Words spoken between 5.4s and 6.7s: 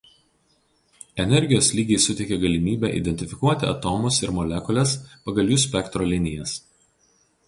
jų spektro linijas.